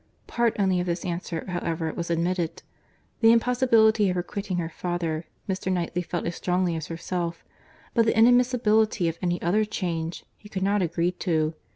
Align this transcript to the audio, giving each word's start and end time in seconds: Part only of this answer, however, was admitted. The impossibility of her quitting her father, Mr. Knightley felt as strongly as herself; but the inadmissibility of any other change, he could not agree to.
Part 0.25 0.55
only 0.57 0.79
of 0.79 0.87
this 0.87 1.05
answer, 1.05 1.45
however, 1.47 1.93
was 1.93 2.09
admitted. 2.09 2.63
The 3.19 3.31
impossibility 3.31 4.09
of 4.09 4.15
her 4.15 4.23
quitting 4.23 4.57
her 4.57 4.67
father, 4.67 5.27
Mr. 5.47 5.71
Knightley 5.71 6.01
felt 6.01 6.25
as 6.25 6.35
strongly 6.37 6.75
as 6.75 6.87
herself; 6.87 7.45
but 7.93 8.07
the 8.07 8.13
inadmissibility 8.17 9.07
of 9.07 9.19
any 9.21 9.39
other 9.43 9.63
change, 9.63 10.25
he 10.37 10.49
could 10.49 10.63
not 10.63 10.81
agree 10.81 11.11
to. 11.11 11.53